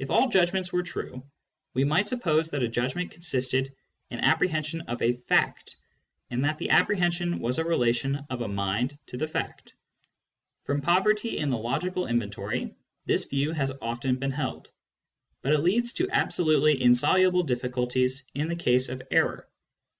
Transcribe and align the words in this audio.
If 0.00 0.10
all 0.10 0.28
judgments 0.28 0.72
were 0.72 0.82
true, 0.82 1.22
we 1.72 1.84
might 1.84 2.08
suppose 2.08 2.50
that 2.50 2.64
a 2.64 2.68
judgment 2.68 3.12
consisted 3.12 3.72
in 4.10 4.18
apprehension 4.18 4.80
of 4.88 4.98
ayi^/, 4.98 5.54
and 6.30 6.44
that' 6.44 6.58
the 6.58 6.70
apprehension 6.70 7.38
was 7.38 7.58
a 7.58 7.64
relation 7.64 8.26
of 8.28 8.40
a 8.42 8.48
mind 8.48 8.98
to 9.06 9.16
the 9.16 9.28
fact. 9.28 9.74
From 10.64 10.80
poverty 10.82 11.38
in 11.38 11.50
the 11.50 11.58
logical 11.58 12.08
inventory, 12.08 12.74
this 13.06 13.26
view 13.26 13.52
has 13.52 13.70
often 13.80 14.16
been 14.16 14.32
held. 14.32 14.68
But 15.42 15.52
it 15.52 15.58
leads 15.60 15.92
to 15.92 16.10
absolutely 16.10 16.82
insoluble 16.82 17.44
difficulties 17.44 18.24
in 18.34 18.48
the 18.48 18.56
case 18.56 18.88
of 18.88 19.00
error. 19.12 19.48